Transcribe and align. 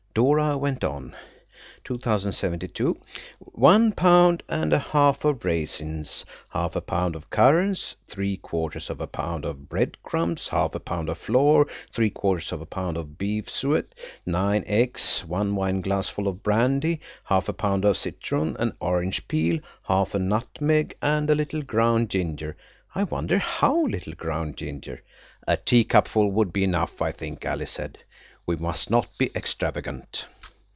Dora 0.13 0.57
went 0.57 0.83
on– 0.83 1.15
"'2072. 1.85 2.97
One 3.39 3.93
pound 3.93 4.43
and 4.49 4.73
a 4.73 4.77
half 4.79 5.23
of 5.23 5.45
raisins; 5.45 6.25
half 6.49 6.75
a 6.75 6.81
pound 6.81 7.15
of 7.15 7.29
currants; 7.29 7.95
three 8.09 8.35
quarters 8.35 8.89
of 8.89 8.99
a 8.99 9.07
pound 9.07 9.45
of 9.45 9.69
breadcrumbs; 9.69 10.49
half 10.49 10.75
a 10.75 10.81
pound 10.81 11.07
of 11.07 11.17
flour; 11.17 11.65
three 11.93 12.09
quarters 12.09 12.51
of 12.51 12.59
a 12.59 12.65
pound 12.65 12.97
of 12.97 13.17
beef 13.17 13.49
suet; 13.49 13.95
nine 14.25 14.65
eggs; 14.67 15.23
one 15.25 15.55
wine 15.55 15.79
glassful 15.79 16.27
of 16.27 16.43
brandy; 16.43 16.99
half 17.23 17.47
a 17.47 17.53
pound 17.53 17.85
of 17.85 17.95
citron 17.95 18.57
and 18.59 18.73
orange 18.81 19.25
peel; 19.29 19.61
half 19.87 20.13
a 20.13 20.19
nutmeg; 20.19 20.93
and 21.01 21.29
a 21.29 21.35
little 21.35 21.61
ground 21.61 22.09
ginger.' 22.09 22.57
I 22.93 23.03
wonder 23.05 23.37
how 23.39 23.85
little 23.87 24.13
ground 24.13 24.57
ginger." 24.57 25.03
"A 25.47 25.55
teacupful 25.55 26.29
would 26.31 26.51
be 26.51 26.65
enough, 26.65 27.01
I 27.01 27.13
think," 27.13 27.45
Alice 27.45 27.71
said; 27.71 27.99
"we 28.43 28.55
must 28.57 28.89
not 28.89 29.07
be 29.19 29.29
extravagant." 29.35 30.25